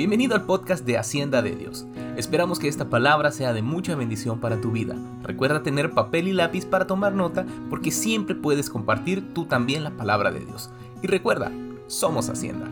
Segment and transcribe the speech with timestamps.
[0.00, 1.84] bienvenido al podcast de Hacienda de Dios.
[2.16, 4.96] Esperamos que esta palabra sea de mucha bendición para tu vida.
[5.22, 9.90] Recuerda tener papel y lápiz para tomar nota porque siempre puedes compartir tú también la
[9.90, 10.70] palabra de Dios.
[11.02, 11.52] Y recuerda,
[11.86, 12.66] somos Hacienda.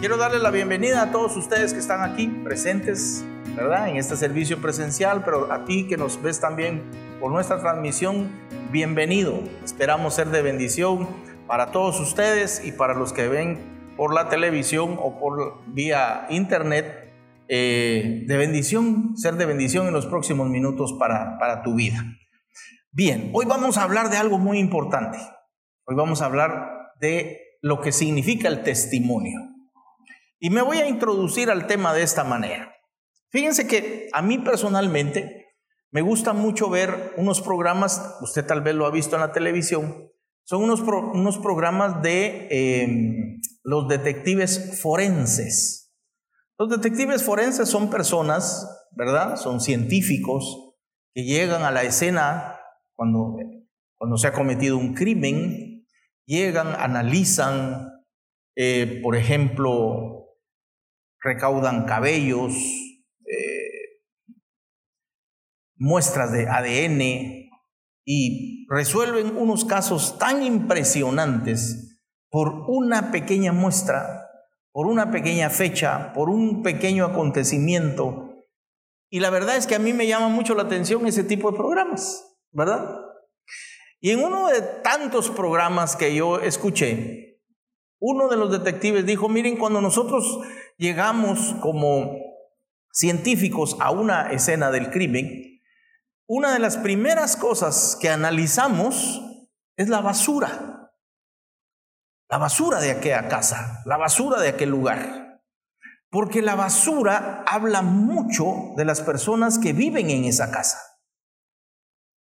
[0.00, 3.24] Quiero darle la bienvenida a todos ustedes que están aquí presentes
[3.54, 3.88] ¿verdad?
[3.88, 6.82] En este servicio presencial, pero a ti que nos ves también
[7.20, 8.30] por nuestra transmisión,
[8.70, 9.40] bienvenido.
[9.64, 11.08] Esperamos ser de bendición
[11.46, 17.12] para todos ustedes y para los que ven por la televisión o por vía internet,
[17.46, 22.02] eh, de bendición, ser de bendición en los próximos minutos para, para tu vida.
[22.90, 25.18] Bien, hoy vamos a hablar de algo muy importante.
[25.86, 29.40] Hoy vamos a hablar de lo que significa el testimonio.
[30.40, 32.73] Y me voy a introducir al tema de esta manera.
[33.34, 35.56] Fíjense que a mí personalmente
[35.90, 40.08] me gusta mucho ver unos programas, usted tal vez lo ha visto en la televisión,
[40.44, 45.92] son unos, unos programas de em, los detectives forenses.
[46.56, 49.34] Los detectives forenses son personas, ¿verdad?
[49.34, 50.76] Son científicos
[51.12, 52.60] que llegan a la escena
[52.94, 53.34] cuando,
[53.96, 55.88] cuando se ha cometido un crimen,
[56.24, 58.04] llegan, analizan,
[58.54, 60.36] eh, por ejemplo,
[61.20, 62.52] recaudan cabellos,
[65.76, 67.50] muestras de ADN
[68.04, 74.28] y resuelven unos casos tan impresionantes por una pequeña muestra,
[74.72, 78.44] por una pequeña fecha, por un pequeño acontecimiento.
[79.10, 81.56] Y la verdad es que a mí me llama mucho la atención ese tipo de
[81.56, 83.00] programas, ¿verdad?
[84.00, 87.40] Y en uno de tantos programas que yo escuché,
[88.00, 90.40] uno de los detectives dijo, miren, cuando nosotros
[90.76, 92.18] llegamos como
[92.92, 95.53] científicos a una escena del crimen,
[96.26, 99.22] una de las primeras cosas que analizamos
[99.76, 100.92] es la basura.
[102.30, 105.42] La basura de aquella casa, la basura de aquel lugar.
[106.10, 110.78] Porque la basura habla mucho de las personas que viven en esa casa.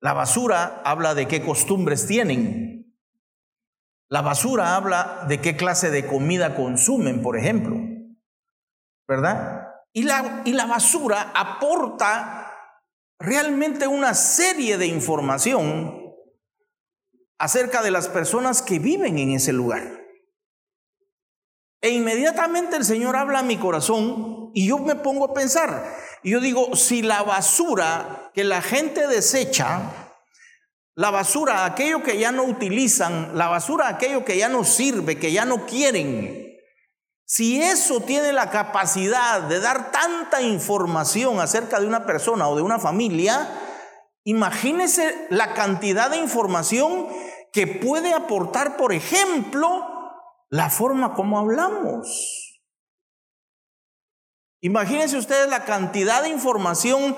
[0.02, 2.96] La basura habla de qué costumbres tienen.
[4.09, 7.78] La basura habla de qué clase de comida consumen, por ejemplo.
[9.07, 9.63] ¿Verdad?
[9.94, 12.37] Y la, y la basura aporta
[13.19, 16.13] realmente una serie de información
[17.38, 20.05] acerca de las personas que viven en ese lugar.
[21.81, 25.95] E inmediatamente el Señor habla a mi corazón y yo me pongo a pensar.
[26.23, 30.13] Y yo digo, si la basura que la gente desecha,
[30.95, 35.31] la basura, aquello que ya no utilizan, la basura, aquello que ya no sirve, que
[35.31, 36.47] ya no quieren,
[37.29, 42.61] si eso tiene la capacidad de dar tanta información acerca de una persona o de
[42.61, 43.49] una familia,
[44.23, 47.05] imagínese la cantidad de información
[47.51, 49.85] que puede aportar, por ejemplo,
[50.49, 52.61] la forma como hablamos.
[54.61, 57.17] Imagínense ustedes la cantidad de información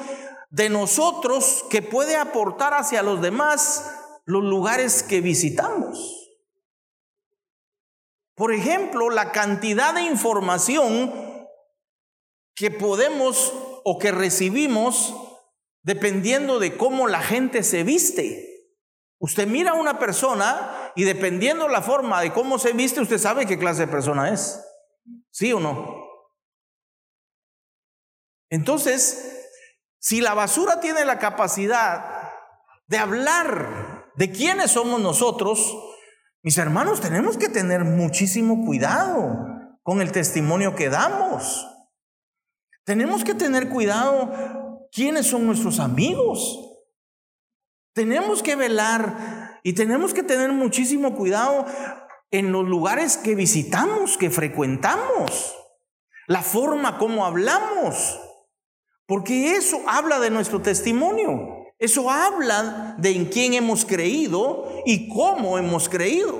[0.49, 3.95] de nosotros que puede aportar hacia los demás
[4.25, 6.18] los lugares que visitamos.
[8.39, 11.45] Por ejemplo, la cantidad de información
[12.55, 15.13] que podemos o que recibimos
[15.83, 18.71] dependiendo de cómo la gente se viste.
[19.19, 23.45] Usted mira a una persona y dependiendo la forma de cómo se viste, usted sabe
[23.45, 24.63] qué clase de persona es.
[25.31, 25.97] ¿Sí o no?
[28.49, 29.49] Entonces,
[29.99, 32.31] si la basura tiene la capacidad
[32.87, 35.75] de hablar de quiénes somos nosotros,
[36.41, 39.47] mis hermanos, tenemos que tener muchísimo cuidado
[39.83, 41.67] con el testimonio que damos.
[42.85, 46.59] Tenemos que tener cuidado quiénes son nuestros amigos.
[47.93, 51.65] Tenemos que velar y tenemos que tener muchísimo cuidado
[52.31, 55.55] en los lugares que visitamos, que frecuentamos,
[56.27, 58.19] la forma como hablamos,
[59.07, 61.58] porque eso habla de nuestro testimonio.
[61.79, 66.37] Eso habla de en quién hemos creído y cómo hemos creído.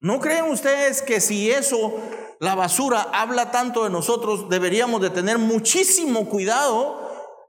[0.00, 2.00] ¿No creen ustedes que si eso,
[2.38, 7.00] la basura, habla tanto de nosotros, deberíamos de tener muchísimo cuidado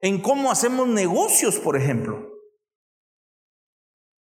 [0.01, 2.31] en cómo hacemos negocios, por ejemplo?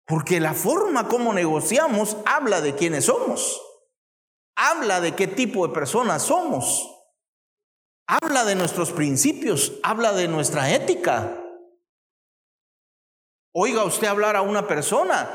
[0.08, 3.62] Porque la forma como negociamos habla de quiénes somos.
[4.56, 6.88] Habla de qué tipo de personas somos.
[8.08, 11.41] Habla de nuestros principios, habla de nuestra ética.
[13.54, 15.30] Oiga usted hablar a una persona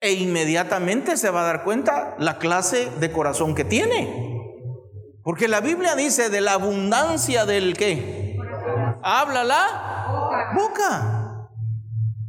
[0.00, 4.34] e inmediatamente se va a dar cuenta la clase de corazón que tiene.
[5.22, 8.38] Porque la Biblia dice de la abundancia del qué.
[9.02, 11.50] habla la boca.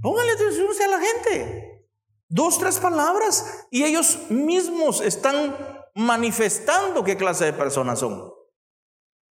[0.02, 1.88] Póngale atención a la gente.
[2.30, 5.56] Dos, tres palabras y ellos mismos están
[5.94, 8.34] manifestando qué clase de personas son.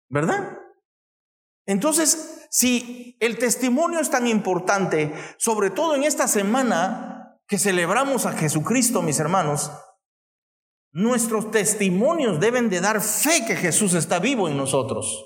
[0.08, 0.58] ¿Verdad?
[1.66, 8.32] Entonces, si el testimonio es tan importante, sobre todo en esta semana que celebramos a
[8.32, 9.70] Jesucristo, mis hermanos,
[10.92, 15.24] nuestros testimonios deben de dar fe que Jesús está vivo en nosotros.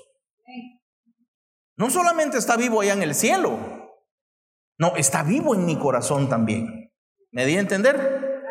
[1.75, 3.57] No solamente está vivo allá en el cielo,
[4.77, 6.91] no, está vivo en mi corazón también.
[7.31, 8.43] ¿Me di a entender?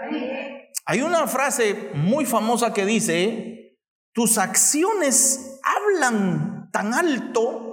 [0.85, 3.79] Hay una frase muy famosa que dice,
[4.13, 7.72] tus acciones hablan tan alto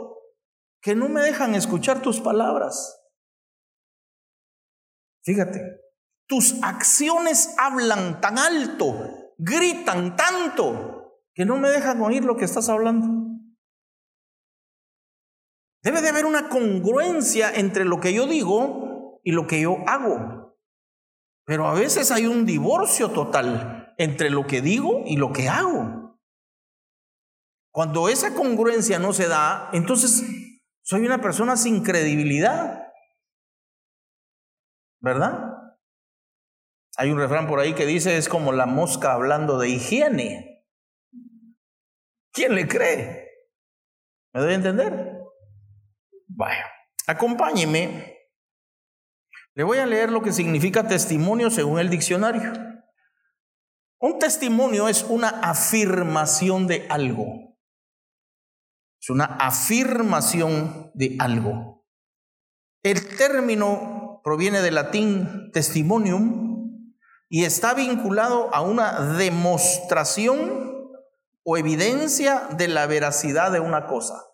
[0.81, 2.99] que no me dejan escuchar tus palabras.
[5.23, 5.61] Fíjate,
[6.27, 12.69] tus acciones hablan tan alto, gritan tanto, que no me dejan oír lo que estás
[12.69, 13.07] hablando.
[15.81, 20.57] Debe de haber una congruencia entre lo que yo digo y lo que yo hago.
[21.45, 26.19] Pero a veces hay un divorcio total entre lo que digo y lo que hago.
[27.71, 30.23] Cuando esa congruencia no se da, entonces
[30.89, 32.91] soy una persona sin credibilidad.
[34.99, 35.53] ¿Verdad?
[36.97, 40.65] Hay un refrán por ahí que dice es como la mosca hablando de higiene.
[42.33, 43.29] ¿Quién le cree?
[44.33, 45.21] ¿Me debe entender?
[46.25, 46.65] Vaya,
[47.05, 48.17] acompáñeme.
[49.53, 52.51] Le voy a leer lo que significa testimonio según el diccionario.
[53.99, 57.48] Un testimonio es una afirmación de algo.
[59.01, 61.85] Es una afirmación de algo.
[62.83, 66.93] El término proviene del latín testimonium
[67.29, 70.91] y está vinculado a una demostración
[71.43, 74.25] o evidencia de la veracidad de una cosa.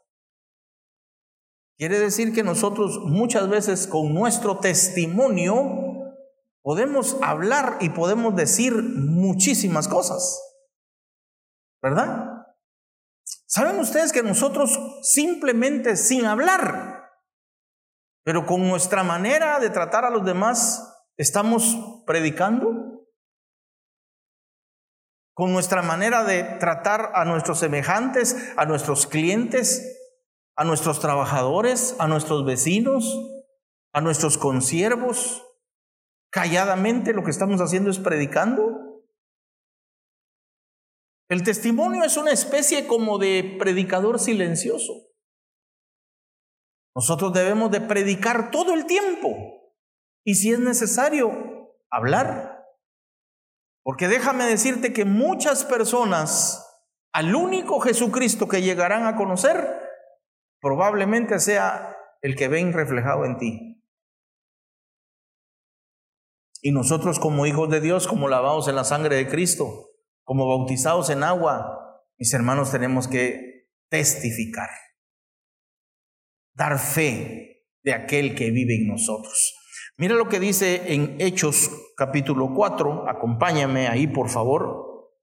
[1.78, 6.14] Quiere decir que nosotros muchas veces con nuestro testimonio
[6.62, 10.42] podemos hablar y podemos decir muchísimas cosas.
[11.82, 12.35] ¿Verdad?
[13.48, 17.12] ¿Saben ustedes que nosotros simplemente sin hablar,
[18.24, 23.06] pero con nuestra manera de tratar a los demás, estamos predicando?
[25.36, 29.96] Con nuestra manera de tratar a nuestros semejantes, a nuestros clientes,
[30.56, 33.20] a nuestros trabajadores, a nuestros vecinos,
[33.94, 35.46] a nuestros consiervos.
[36.32, 38.75] Calladamente lo que estamos haciendo es predicando.
[41.30, 44.94] El testimonio es una especie como de predicador silencioso.
[46.96, 49.56] Nosotros debemos de predicar todo el tiempo
[50.24, 52.66] y si es necesario, hablar.
[53.84, 56.62] Porque déjame decirte que muchas personas
[57.14, 59.80] al único Jesucristo que llegarán a conocer
[60.60, 63.84] probablemente sea el que ven reflejado en ti.
[66.62, 69.92] Y nosotros como hijos de Dios, como lavados en la sangre de Cristo,
[70.26, 74.70] como bautizados en agua, mis hermanos tenemos que testificar,
[76.54, 79.56] dar fe de aquel que vive en nosotros.
[79.98, 85.14] Mira lo que dice en Hechos capítulo 4, acompáñame ahí por favor.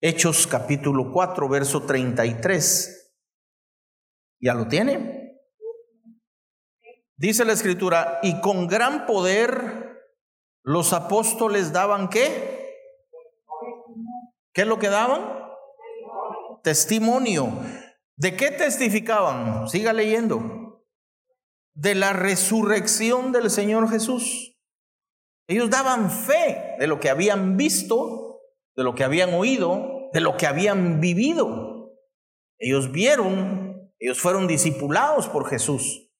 [0.00, 3.16] Hechos capítulo 4, verso 33.
[4.40, 5.36] ¿Ya lo tiene?
[7.16, 9.88] Dice la escritura, y con gran poder
[10.62, 12.57] los apóstoles daban qué?
[14.52, 15.22] ¿Qué es lo que daban?
[16.62, 17.52] Testimonio.
[18.16, 19.68] ¿De qué testificaban?
[19.68, 20.84] Siga leyendo.
[21.74, 24.56] De la resurrección del Señor Jesús.
[25.46, 28.42] Ellos daban fe de lo que habían visto,
[28.76, 31.94] de lo que habían oído, de lo que habían vivido.
[32.58, 33.68] Ellos vieron
[34.00, 36.10] ellos fueron discipulados por Jesús.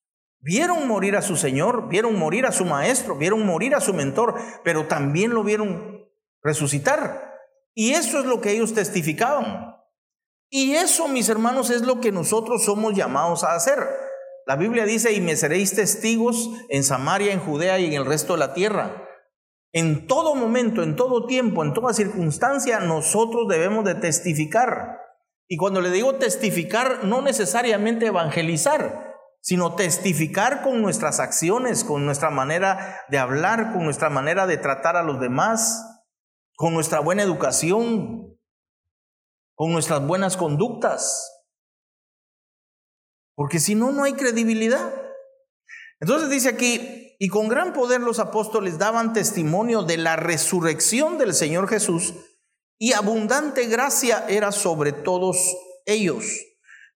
[0.41, 4.35] Vieron morir a su Señor, vieron morir a su Maestro, vieron morir a su mentor,
[4.65, 6.09] pero también lo vieron
[6.43, 7.28] resucitar.
[7.79, 9.77] Y eso es lo que ellos testificaban.
[10.51, 13.79] Y eso, mis hermanos, es lo que nosotros somos llamados a hacer.
[14.47, 18.33] La Biblia dice, y me seréis testigos en Samaria, en Judea y en el resto
[18.33, 19.07] de la tierra.
[19.73, 24.99] En todo momento, en todo tiempo, en toda circunstancia, nosotros debemos de testificar.
[25.47, 32.31] Y cuando le digo testificar, no necesariamente evangelizar, sino testificar con nuestras acciones, con nuestra
[32.31, 35.88] manera de hablar, con nuestra manera de tratar a los demás,
[36.59, 38.37] con nuestra buena educación,
[39.55, 41.45] con nuestras buenas conductas.
[43.37, 44.93] Porque si no, no hay credibilidad.
[46.01, 51.33] Entonces dice aquí, y con gran poder los apóstoles daban testimonio de la resurrección del
[51.33, 52.13] Señor Jesús
[52.77, 55.37] y abundante gracia era sobre todos
[55.87, 56.25] ellos.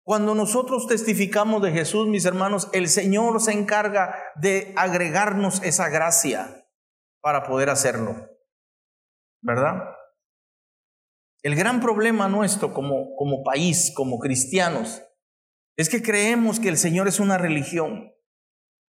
[0.02, 6.66] Cuando nosotros testificamos de Jesús, mis hermanos, el Señor se encarga de agregarnos esa gracia
[7.21, 8.32] para poder hacerlo.
[9.43, 9.83] ¿Verdad?
[11.43, 15.03] El gran problema nuestro como, como país, como cristianos,
[15.77, 18.13] es que creemos que el Señor es una religión.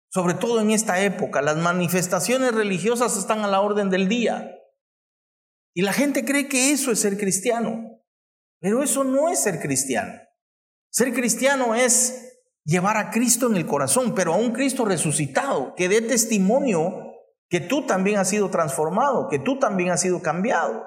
[0.10, 4.56] Sobre todo en esta época, las manifestaciones religiosas están a la orden del día.
[5.76, 8.02] Y la gente cree que eso es ser cristiano.
[8.60, 10.14] Pero eso no es ser cristiano.
[10.90, 15.90] Ser cristiano es llevar a Cristo en el corazón, pero a un Cristo resucitado, que
[15.90, 17.07] dé testimonio
[17.50, 20.86] que tú también has sido transformado, que tú también has sido cambiado.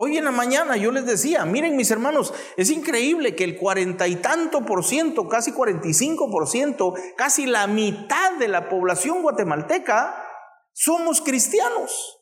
[0.00, 4.06] Hoy en la mañana yo les decía, miren mis hermanos, es increíble que el cuarenta
[4.06, 10.24] y tanto por ciento, casi 45 por ciento, casi la mitad de la población guatemalteca
[10.72, 12.20] somos cristianos,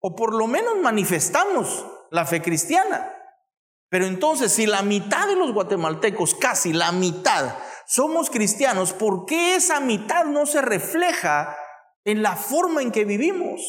[0.00, 3.14] o por lo menos manifestamos la fe cristiana.
[3.88, 9.54] Pero entonces, si la mitad de los guatemaltecos, casi la mitad, somos cristianos, ¿por qué
[9.54, 11.56] esa mitad no se refleja
[12.04, 13.60] en la forma en que vivimos?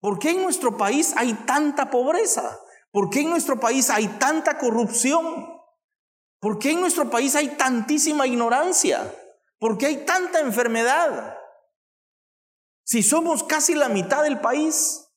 [0.00, 2.58] ¿Por qué en nuestro país hay tanta pobreza?
[2.90, 5.48] ¿Por qué en nuestro país hay tanta corrupción?
[6.40, 9.14] ¿Por qué en nuestro país hay tantísima ignorancia?
[9.58, 11.38] ¿Por qué hay tanta enfermedad?
[12.84, 15.08] Si somos casi la mitad del país,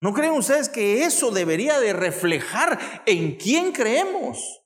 [0.00, 4.64] ¿no creen ustedes que eso debería de reflejar en quién creemos?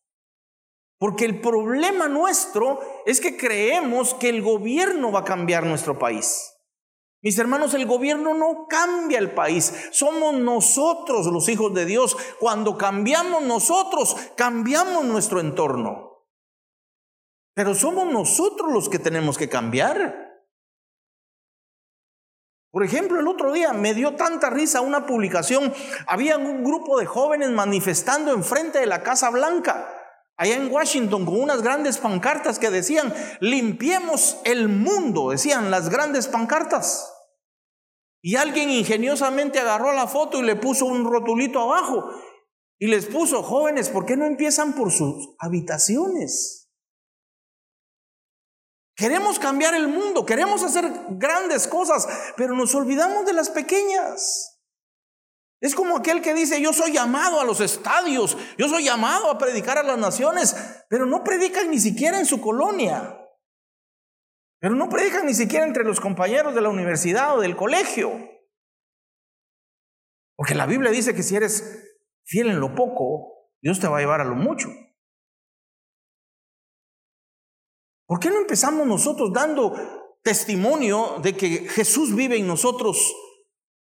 [1.02, 6.54] Porque el problema nuestro es que creemos que el gobierno va a cambiar nuestro país.
[7.22, 12.16] Mis hermanos, el gobierno no cambia el país, somos nosotros los hijos de Dios.
[12.38, 16.24] Cuando cambiamos nosotros, cambiamos nuestro entorno.
[17.52, 20.40] Pero somos nosotros los que tenemos que cambiar.
[22.70, 25.74] Por ejemplo, el otro día me dio tanta risa una publicación.
[26.06, 29.98] Había un grupo de jóvenes manifestando enfrente de la Casa Blanca
[30.42, 36.26] allá en Washington con unas grandes pancartas que decían, limpiemos el mundo, decían las grandes
[36.26, 37.08] pancartas.
[38.20, 42.10] Y alguien ingeniosamente agarró la foto y le puso un rotulito abajo
[42.78, 46.68] y les puso, jóvenes, ¿por qué no empiezan por sus habitaciones?
[48.96, 54.51] Queremos cambiar el mundo, queremos hacer grandes cosas, pero nos olvidamos de las pequeñas.
[55.62, 59.38] Es como aquel que dice, yo soy llamado a los estadios, yo soy llamado a
[59.38, 63.16] predicar a las naciones, pero no predican ni siquiera en su colonia.
[64.58, 68.10] Pero no predican ni siquiera entre los compañeros de la universidad o del colegio.
[70.34, 74.00] Porque la Biblia dice que si eres fiel en lo poco, Dios te va a
[74.00, 74.68] llevar a lo mucho.
[78.08, 79.76] ¿Por qué no empezamos nosotros dando
[80.24, 83.14] testimonio de que Jesús vive en nosotros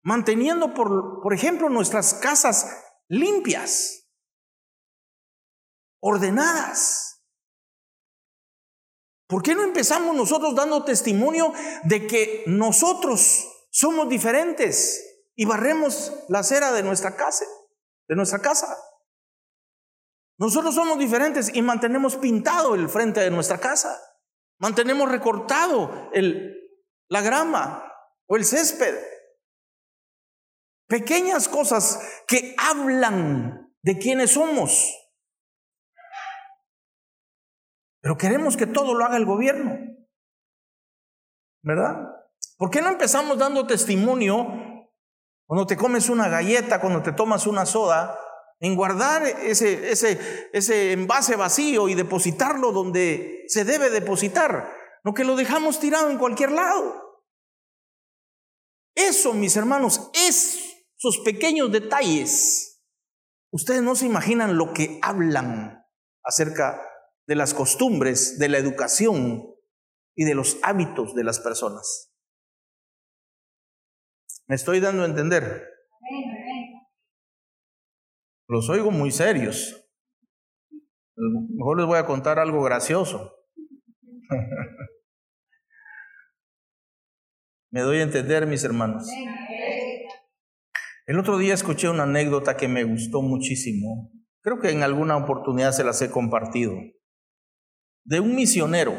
[0.06, 4.06] manteniendo, por, por ejemplo, nuestras casas limpias,
[6.00, 7.24] ordenadas.
[9.26, 16.38] ¿Por qué no empezamos nosotros dando testimonio de que nosotros somos diferentes y barremos la
[16.38, 17.44] acera de nuestra casa,
[18.06, 18.78] de nuestra casa?
[20.38, 24.00] Nosotros somos diferentes y mantenemos pintado el frente de nuestra casa.
[24.60, 26.54] Mantenemos recortado el,
[27.08, 27.92] la grama
[28.28, 29.15] o el césped.
[30.88, 34.92] Pequeñas cosas que hablan de quiénes somos.
[38.00, 39.78] Pero queremos que todo lo haga el gobierno.
[41.62, 41.96] ¿Verdad?
[42.56, 44.46] ¿Por qué no empezamos dando testimonio
[45.46, 48.16] cuando te comes una galleta, cuando te tomas una soda,
[48.60, 54.72] en guardar ese, ese, ese envase vacío y depositarlo donde se debe depositar?
[55.02, 57.24] No que lo dejamos tirado en cualquier lado.
[58.94, 60.75] Eso, mis hermanos, es
[61.24, 62.82] pequeños detalles,
[63.52, 65.84] ustedes no se imaginan lo que hablan
[66.24, 66.80] acerca
[67.26, 69.44] de las costumbres, de la educación
[70.16, 72.12] y de los hábitos de las personas.
[74.48, 75.68] ¿Me estoy dando a entender?
[78.48, 79.82] Los oigo muy serios.
[81.16, 83.34] Mejor les voy a contar algo gracioso.
[87.72, 89.06] ¿Me doy a entender, mis hermanos?
[91.06, 94.10] El otro día escuché una anécdota que me gustó muchísimo.
[94.42, 96.72] Creo que en alguna oportunidad se las he compartido.
[98.04, 98.92] De un misionero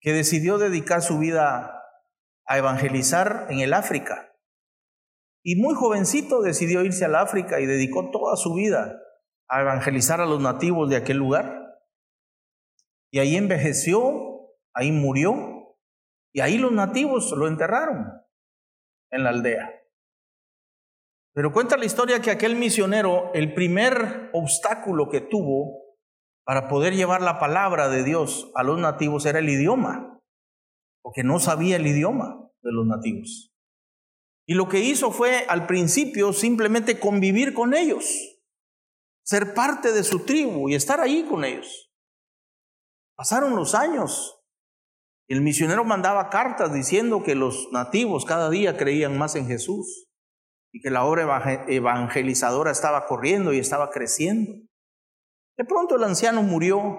[0.00, 1.80] que decidió dedicar su vida
[2.46, 4.34] a evangelizar en el África.
[5.44, 9.00] Y muy jovencito decidió irse al África y dedicó toda su vida
[9.48, 11.78] a evangelizar a los nativos de aquel lugar.
[13.12, 15.78] Y ahí envejeció, ahí murió,
[16.32, 18.20] y ahí los nativos lo enterraron
[19.12, 19.83] en la aldea.
[21.34, 25.82] Pero cuenta la historia que aquel misionero, el primer obstáculo que tuvo
[26.44, 30.20] para poder llevar la palabra de Dios a los nativos era el idioma,
[31.02, 33.52] porque no sabía el idioma de los nativos.
[34.46, 38.06] Y lo que hizo fue al principio simplemente convivir con ellos,
[39.24, 41.90] ser parte de su tribu y estar ahí con ellos.
[43.16, 44.40] Pasaron los años.
[45.26, 50.10] El misionero mandaba cartas diciendo que los nativos cada día creían más en Jesús
[50.74, 54.54] y que la obra evangelizadora estaba corriendo y estaba creciendo.
[55.56, 56.98] De pronto el anciano murió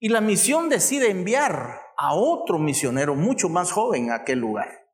[0.00, 4.90] y la misión decide enviar a otro misionero mucho más joven a aquel lugar.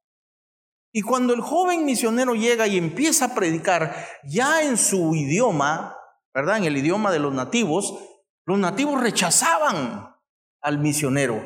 [0.92, 5.96] Y cuando el joven misionero llega y empieza a predicar ya en su idioma,
[6.34, 6.58] ¿verdad?
[6.58, 7.98] En el idioma de los nativos,
[8.44, 10.14] los nativos rechazaban
[10.60, 11.42] al misionero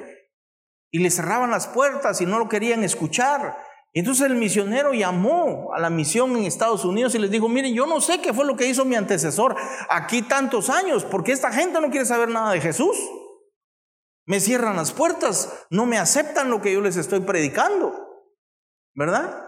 [0.90, 3.56] y le cerraban las puertas y no lo querían escuchar.
[3.97, 7.87] Entonces el misionero llamó a la misión en Estados Unidos y les dijo, miren, yo
[7.87, 9.57] no sé qué fue lo que hizo mi antecesor
[9.88, 12.95] aquí tantos años, porque esta gente no quiere saber nada de Jesús.
[14.26, 17.95] Me cierran las puertas, no me aceptan lo que yo les estoy predicando,
[18.95, 19.43] ¿verdad?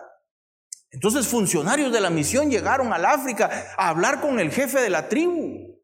[0.92, 5.10] Entonces funcionarios de la misión llegaron al África a hablar con el jefe de la
[5.10, 5.78] tribu,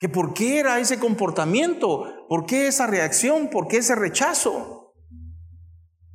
[0.00, 4.77] que por qué era ese comportamiento, por qué esa reacción, por qué ese rechazo.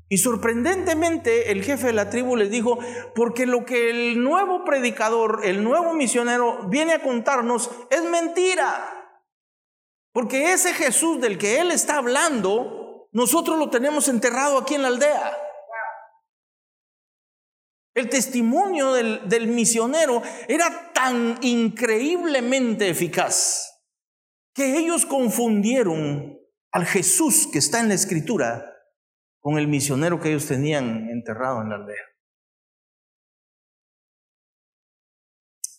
[0.09, 2.77] Y sorprendentemente el jefe de la tribu les dijo,
[3.15, 9.19] porque lo que el nuevo predicador, el nuevo misionero viene a contarnos es mentira.
[10.11, 14.89] Porque ese Jesús del que él está hablando, nosotros lo tenemos enterrado aquí en la
[14.89, 15.37] aldea.
[17.95, 23.69] El testimonio del, del misionero era tan increíblemente eficaz
[24.53, 26.39] que ellos confundieron
[26.71, 28.72] al Jesús que está en la escritura
[29.43, 32.05] con el misionero que ellos tenían enterrado en la aldea.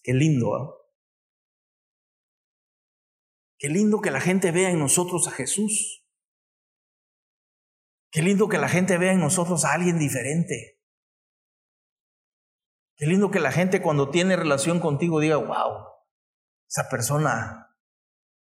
[0.02, 0.70] Qué lindo, ¿ah?
[3.58, 6.06] Qué lindo que la gente vea en nosotros a Jesús.
[8.12, 10.82] Qué lindo que la gente vea en nosotros a alguien diferente.
[12.96, 15.86] Qué lindo que la gente cuando tiene relación contigo diga, wow,
[16.68, 17.74] esa persona,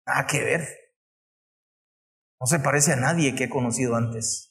[0.06, 0.68] nada que ver.
[2.40, 4.47] No se parece a nadie que he conocido antes.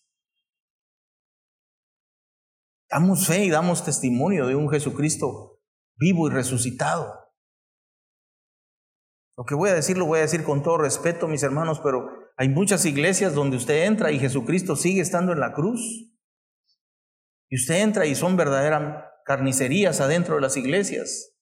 [2.89, 5.59] Damos fe y damos testimonio de un Jesucristo
[5.97, 7.13] vivo y resucitado.
[9.37, 12.09] Lo que voy a decir lo voy a decir con todo respeto, mis hermanos, pero
[12.37, 16.11] hay muchas iglesias donde usted entra y Jesucristo sigue estando en la cruz.
[17.49, 21.33] Y usted entra y son verdaderas carnicerías adentro de las iglesias.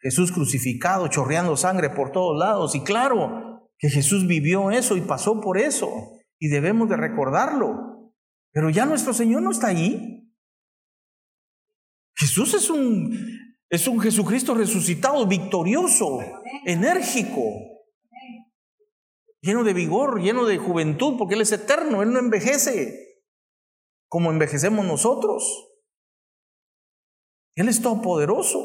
[0.00, 2.74] Jesús crucificado, chorreando sangre por todos lados.
[2.74, 5.90] Y claro que Jesús vivió eso y pasó por eso.
[6.38, 8.12] Y debemos de recordarlo.
[8.52, 10.19] Pero ya nuestro Señor no está allí.
[12.20, 16.18] Jesús es un, es un Jesucristo resucitado, victorioso,
[16.66, 17.40] enérgico,
[19.40, 23.24] lleno de vigor, lleno de juventud, porque Él es eterno, Él no envejece
[24.10, 25.68] como envejecemos nosotros.
[27.54, 28.58] Él es todopoderoso.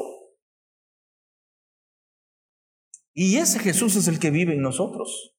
[3.14, 5.34] Y ese Jesús es el que vive en nosotros.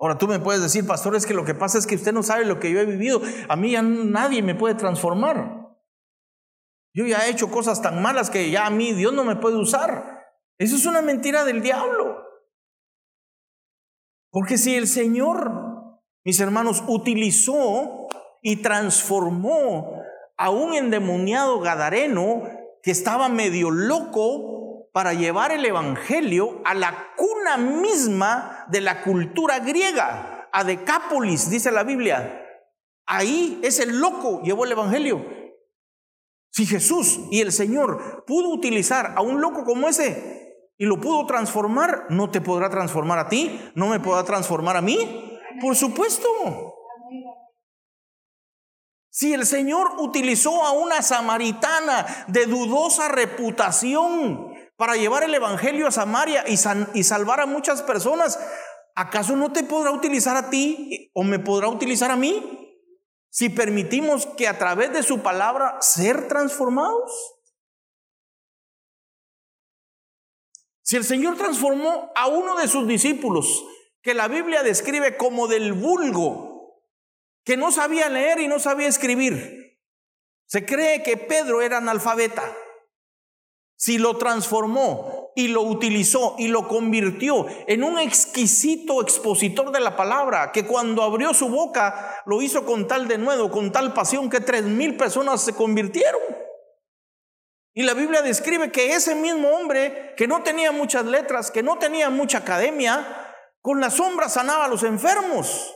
[0.00, 2.24] Ahora tú me puedes decir, pastor, es que lo que pasa es que usted no
[2.24, 3.22] sabe lo que yo he vivido.
[3.48, 5.63] A mí ya nadie me puede transformar.
[6.94, 9.56] Yo ya he hecho cosas tan malas que ya a mí Dios no me puede
[9.56, 10.24] usar.
[10.58, 12.24] Eso es una mentira del diablo.
[14.30, 18.06] Porque si el Señor, mis hermanos, utilizó
[18.42, 20.02] y transformó
[20.36, 22.42] a un endemoniado gadareno
[22.82, 29.58] que estaba medio loco para llevar el Evangelio a la cuna misma de la cultura
[29.58, 32.40] griega, a Decápolis, dice la Biblia.
[33.06, 35.24] Ahí ese loco llevó el Evangelio.
[36.54, 41.26] Si Jesús y el Señor pudo utilizar a un loco como ese y lo pudo
[41.26, 43.60] transformar, ¿no te podrá transformar a ti?
[43.74, 45.36] ¿No me podrá transformar a mí?
[45.60, 46.28] Por supuesto.
[49.10, 55.90] Si el Señor utilizó a una samaritana de dudosa reputación para llevar el Evangelio a
[55.90, 56.54] Samaria y,
[56.96, 58.38] y salvar a muchas personas,
[58.94, 62.63] ¿acaso no te podrá utilizar a ti o me podrá utilizar a mí?
[63.34, 67.10] Si permitimos que a través de su palabra ser transformados?
[70.82, 73.64] Si el Señor transformó a uno de sus discípulos,
[74.02, 76.80] que la Biblia describe como del vulgo,
[77.42, 79.80] que no sabía leer y no sabía escribir,
[80.46, 82.56] se cree que Pedro era analfabeta.
[83.74, 89.96] Si lo transformó y lo utilizó y lo convirtió en un exquisito expositor de la
[89.96, 94.30] palabra, que cuando abrió su boca lo hizo con tal de nuevo, con tal pasión
[94.30, 96.20] que tres mil personas se convirtieron.
[97.76, 101.76] Y la Biblia describe que ese mismo hombre, que no tenía muchas letras, que no
[101.78, 103.04] tenía mucha academia,
[103.60, 105.74] con la sombra sanaba a los enfermos.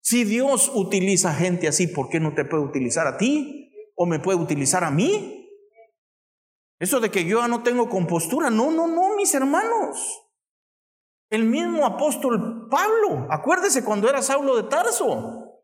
[0.00, 3.72] Si Dios utiliza gente así, ¿por qué no te puede utilizar a ti?
[3.94, 5.43] ¿O me puede utilizar a mí?
[6.78, 10.22] Eso de que yo no tengo compostura, no, no, no, mis hermanos.
[11.30, 15.62] El mismo apóstol Pablo, acuérdese cuando era Saulo de Tarso.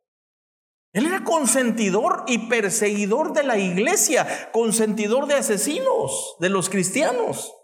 [0.93, 7.55] Él era consentidor y perseguidor de la iglesia, consentidor de asesinos, de los cristianos.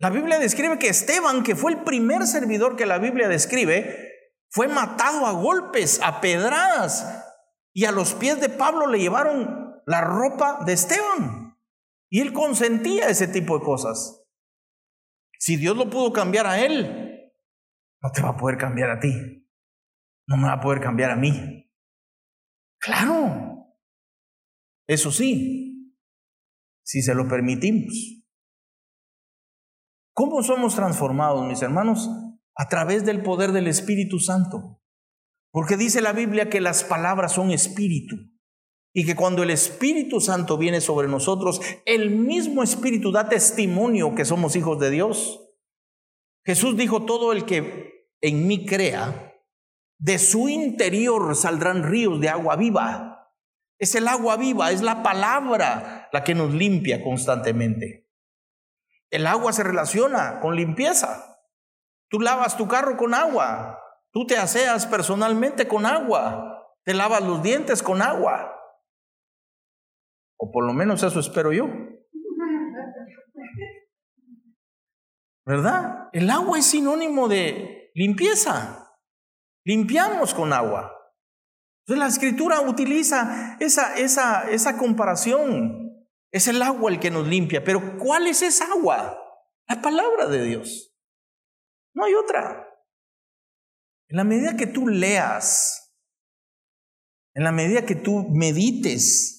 [0.00, 4.10] La Biblia describe que Esteban, que fue el primer servidor que la Biblia describe,
[4.50, 7.24] fue matado a golpes, a pedradas,
[7.72, 11.58] y a los pies de Pablo le llevaron la ropa de Esteban.
[12.10, 14.24] Y él consentía ese tipo de cosas.
[15.38, 17.32] Si Dios lo pudo cambiar a él,
[18.02, 19.44] no te va a poder cambiar a ti
[20.26, 21.70] no me va a poder cambiar a mí.
[22.80, 23.74] Claro,
[24.86, 25.96] eso sí,
[26.84, 28.22] si se lo permitimos.
[30.14, 32.08] ¿Cómo somos transformados, mis hermanos?
[32.56, 34.80] A través del poder del Espíritu Santo.
[35.50, 38.16] Porque dice la Biblia que las palabras son espíritu.
[38.96, 44.24] Y que cuando el Espíritu Santo viene sobre nosotros, el mismo Espíritu da testimonio que
[44.24, 45.40] somos hijos de Dios.
[46.46, 49.34] Jesús dijo, todo el que en mí crea,
[49.98, 53.32] de su interior saldrán ríos de agua viva.
[53.78, 58.08] Es el agua viva, es la palabra la que nos limpia constantemente.
[59.10, 61.40] El agua se relaciona con limpieza.
[62.08, 63.80] Tú lavas tu carro con agua,
[64.12, 68.54] tú te aseas personalmente con agua, te lavas los dientes con agua.
[70.44, 71.70] O por lo menos eso espero yo.
[75.46, 76.10] ¿Verdad?
[76.12, 78.94] El agua es sinónimo de limpieza.
[79.64, 80.92] Limpiamos con agua.
[81.80, 86.06] Entonces la escritura utiliza esa, esa, esa comparación.
[86.30, 87.64] Es el agua el que nos limpia.
[87.64, 89.18] Pero ¿cuál es esa agua?
[89.66, 90.94] La palabra de Dios.
[91.94, 92.68] No hay otra.
[94.10, 95.96] En la medida que tú leas,
[97.34, 99.33] en la medida que tú medites,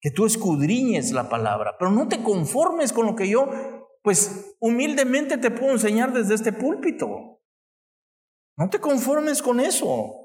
[0.00, 3.48] que tú escudriñes la palabra, pero no te conformes con lo que yo,
[4.02, 7.40] pues humildemente te puedo enseñar desde este púlpito.
[8.56, 10.16] No te conformes con eso.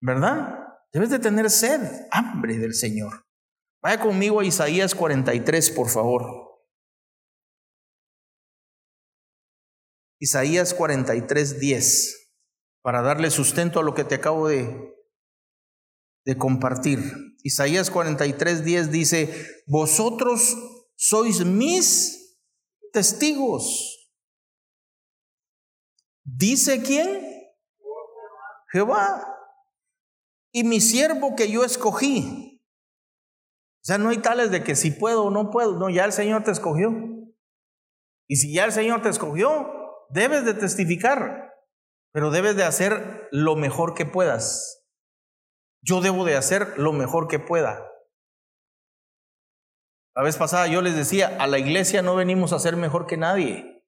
[0.00, 0.58] ¿Verdad?
[0.92, 3.26] Debes de tener sed, hambre del Señor.
[3.82, 6.48] Vaya conmigo a Isaías 43, por favor.
[10.20, 12.32] Isaías 43, 10,
[12.82, 14.97] para darle sustento a lo que te acabo de,
[16.24, 17.00] de compartir.
[17.42, 20.56] Isaías 43, 10 dice, vosotros
[20.96, 22.38] sois mis
[22.92, 23.98] testigos
[26.36, 27.24] Dice quién?
[28.70, 29.24] Jehová.
[30.52, 32.62] Y mi siervo que yo escogí.
[33.80, 35.78] O sea, no hay tales de que si puedo o no puedo.
[35.78, 36.92] No, ya el Señor te escogió.
[38.26, 39.70] Y si ya el Señor te escogió,
[40.10, 41.54] debes de testificar,
[42.12, 44.86] pero debes de hacer lo mejor que puedas.
[45.82, 47.84] Yo debo de hacer lo mejor que pueda.
[50.14, 53.16] La vez pasada yo les decía, a la iglesia no venimos a ser mejor que
[53.16, 53.84] nadie.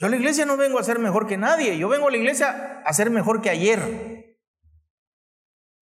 [0.00, 2.16] Yo a la iglesia no vengo a ser mejor que nadie, yo vengo a la
[2.16, 4.38] iglesia a ser mejor que ayer.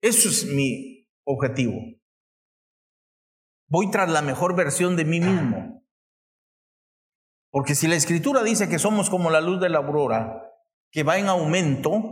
[0.03, 1.79] Eso es mi objetivo.
[3.69, 5.83] Voy tras la mejor versión de mí mismo.
[7.51, 10.43] Porque si la escritura dice que somos como la luz de la aurora,
[10.91, 12.10] que va en aumento,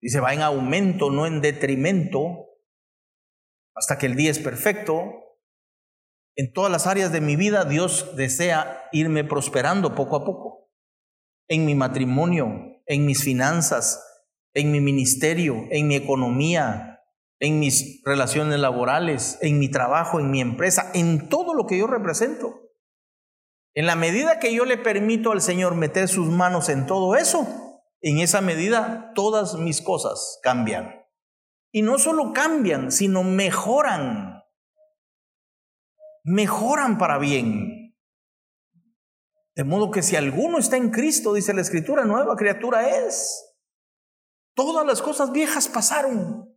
[0.00, 2.46] dice va en aumento, no en detrimento,
[3.74, 5.12] hasta que el día es perfecto,
[6.36, 10.70] en todas las áreas de mi vida Dios desea irme prosperando poco a poco.
[11.48, 14.02] En mi matrimonio, en mis finanzas,
[14.54, 17.00] en mi ministerio, en mi economía,
[17.40, 21.86] en mis relaciones laborales, en mi trabajo, en mi empresa, en todo lo que yo
[21.86, 22.70] represento.
[23.74, 27.69] En la medida que yo le permito al Señor meter sus manos en todo eso,
[28.00, 31.06] en esa medida todas mis cosas cambian.
[31.72, 34.40] Y no solo cambian, sino mejoran
[36.24, 37.96] mejoran para bien.
[39.54, 43.46] De modo que si alguno está en Cristo, dice la Escritura, nueva criatura es.
[44.54, 46.56] Todas las cosas viejas pasaron.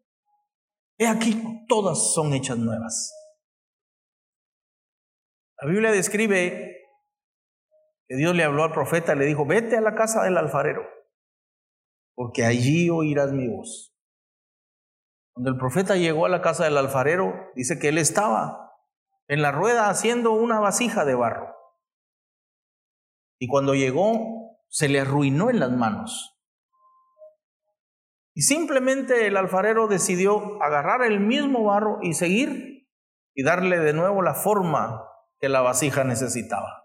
[0.97, 3.13] He aquí, todas son hechas nuevas.
[5.59, 6.77] La Biblia describe
[8.07, 10.83] que Dios le habló al profeta, le dijo, vete a la casa del alfarero,
[12.15, 13.93] porque allí oirás mi voz.
[15.33, 18.71] Cuando el profeta llegó a la casa del alfarero, dice que él estaba
[19.27, 21.55] en la rueda haciendo una vasija de barro.
[23.39, 26.37] Y cuando llegó, se le arruinó en las manos.
[28.35, 32.87] Y simplemente el alfarero decidió agarrar el mismo barro y seguir
[33.35, 35.07] y darle de nuevo la forma
[35.39, 36.82] que la vasija necesitaba.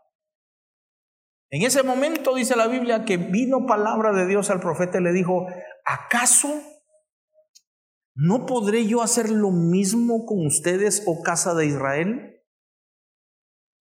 [1.51, 5.13] En ese momento dice la Biblia que vino palabra de Dios al profeta y le
[5.13, 5.47] dijo,
[5.85, 6.49] ¿acaso
[8.15, 12.45] no podré yo hacer lo mismo con ustedes, oh casa de Israel?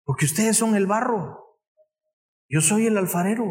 [0.06, 1.60] Porque ustedes son el barro,
[2.50, 3.46] yo soy el alfarero.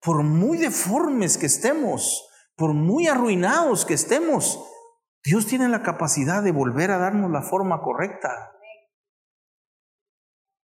[0.00, 4.60] Por muy deformes que estemos, por muy arruinados que estemos,
[5.24, 8.55] Dios tiene la capacidad de volver a darnos la forma correcta.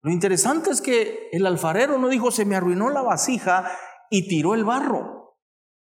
[0.02, 3.70] Lo interesante es que el alfarero no dijo se me arruinó la vasija
[4.10, 5.18] y tiró el barro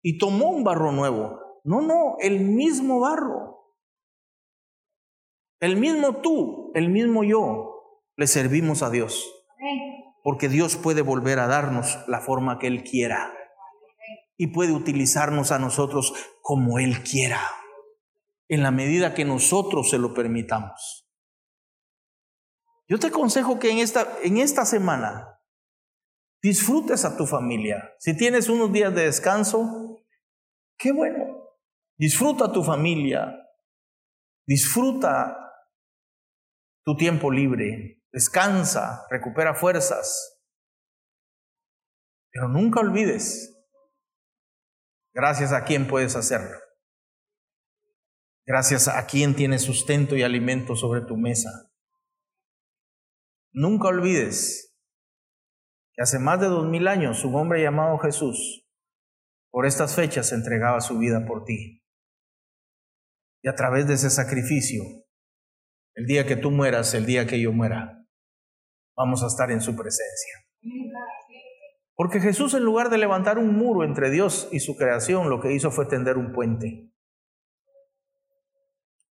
[0.02, 1.38] y tomó un barro nuevo.
[1.64, 3.74] No, no, el mismo barro.
[5.60, 9.30] El mismo tú, el mismo yo, le servimos a Dios.
[10.22, 13.34] Porque Dios puede volver a darnos la forma que Él quiera.
[14.36, 17.40] Y puede utilizarnos a nosotros como Él quiera.
[18.48, 20.97] En la medida que nosotros se lo permitamos.
[22.88, 25.40] Yo te aconsejo que en esta, en esta semana
[26.42, 27.94] disfrutes a tu familia.
[27.98, 30.02] Si tienes unos días de descanso,
[30.78, 31.48] qué bueno.
[31.98, 33.34] Disfruta a tu familia.
[34.46, 35.36] Disfruta
[36.84, 38.02] tu tiempo libre.
[38.10, 40.40] Descansa, recupera fuerzas.
[42.30, 43.54] Pero nunca olvides,
[45.12, 46.56] gracias a quién puedes hacerlo.
[48.46, 51.67] Gracias a quien tiene sustento y alimento sobre tu mesa.
[53.52, 54.76] Nunca olvides
[55.94, 58.68] que hace más de dos mil años un hombre llamado Jesús
[59.50, 61.82] por estas fechas entregaba su vida por ti.
[63.42, 64.82] Y a través de ese sacrificio,
[65.94, 68.06] el día que tú mueras, el día que yo muera,
[68.96, 70.34] vamos a estar en su presencia.
[71.94, 75.52] Porque Jesús en lugar de levantar un muro entre Dios y su creación, lo que
[75.52, 76.92] hizo fue tender un puente.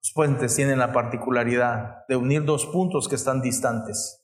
[0.01, 4.20] Los puentes tienen la particularidad de unir dos puntos que están distantes.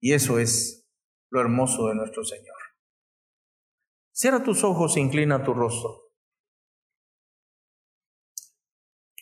[0.00, 0.86] Y eso es
[1.30, 2.56] lo hermoso de nuestro Señor.
[4.12, 6.06] Cierra tus ojos e inclina tu rostro.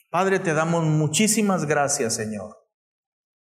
[0.09, 2.57] Padre, te damos muchísimas gracias, Señor,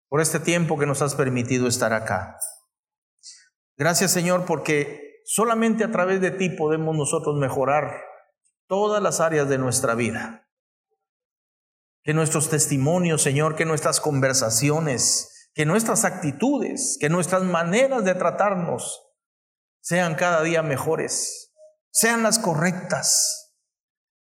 [0.09, 2.39] por este tiempo que nos has permitido estar acá.
[3.77, 8.01] Gracias, Señor, porque solamente a través de ti podemos nosotros mejorar
[8.67, 10.49] todas las áreas de nuestra vida.
[12.03, 19.01] Que nuestros testimonios, Señor, que nuestras conversaciones, que nuestras actitudes, que nuestras maneras de tratarnos
[19.81, 21.53] sean cada día mejores,
[21.91, 23.53] sean las correctas.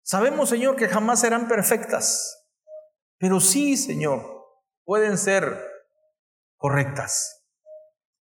[0.02, 2.48] Sabemos, Señor, que jamás serán perfectas,
[3.20, 4.26] pero sí, Señor,
[4.84, 5.68] pueden ser
[6.58, 7.46] correctas.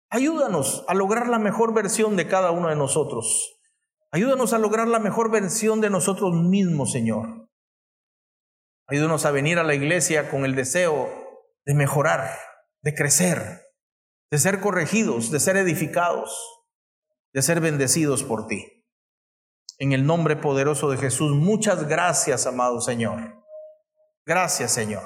[0.09, 3.59] Ayúdanos a lograr la mejor versión de cada uno de nosotros.
[4.11, 7.49] Ayúdanos a lograr la mejor versión de nosotros mismos, Señor.
[8.87, 11.09] Ayúdanos a venir a la iglesia con el deseo
[11.65, 12.29] de mejorar,
[12.83, 13.61] de crecer,
[14.29, 16.37] de ser corregidos, de ser edificados,
[17.33, 18.85] de ser bendecidos por ti.
[19.79, 23.43] En el nombre poderoso de Jesús, muchas gracias, amado Señor.
[24.25, 25.03] Gracias, Señor.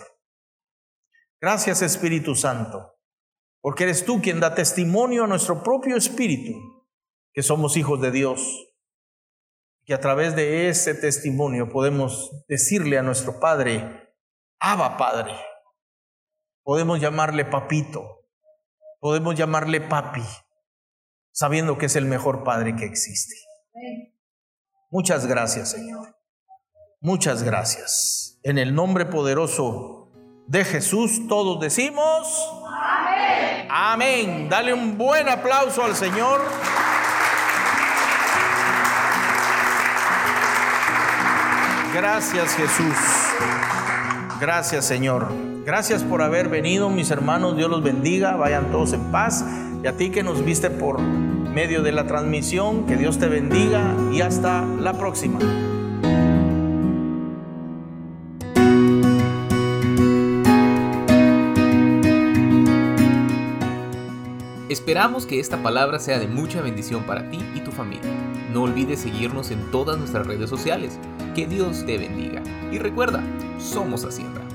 [1.40, 2.96] Gracias, Espíritu Santo,
[3.62, 6.54] porque eres tú quien da testimonio a nuestro propio espíritu
[7.32, 8.42] que somos hijos de Dios.
[9.86, 14.16] Que a través de ese testimonio podemos decirle a nuestro Padre,
[14.60, 15.34] Abba Padre,
[16.68, 18.26] Podemos llamarle papito,
[19.00, 20.26] podemos llamarle papi,
[21.32, 23.36] sabiendo que es el mejor padre que existe.
[24.92, 26.18] Muchas gracias, Señor.
[27.00, 28.42] Muchas gracias.
[28.44, 30.12] En el nombre poderoso
[30.48, 32.28] de Jesús todos decimos
[32.70, 33.68] amén.
[33.72, 34.50] Amén.
[34.50, 36.42] Dale un buen aplauso al Señor.
[41.94, 42.98] Gracias Jesús.
[44.42, 45.47] Gracias Señor.
[45.68, 47.58] Gracias por haber venido, mis hermanos.
[47.58, 48.38] Dios los bendiga.
[48.38, 49.44] Vayan todos en paz.
[49.84, 53.94] Y a ti que nos viste por medio de la transmisión, que Dios te bendiga
[54.14, 55.40] y hasta la próxima.
[64.70, 68.14] Esperamos que esta palabra sea de mucha bendición para ti y tu familia.
[68.54, 70.98] No olvides seguirnos en todas nuestras redes sociales.
[71.36, 72.42] Que Dios te bendiga.
[72.72, 73.22] Y recuerda,
[73.60, 74.47] somos Hacienda.